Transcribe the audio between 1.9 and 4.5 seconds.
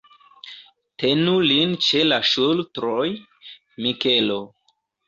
la ŝultroj, Mikelo.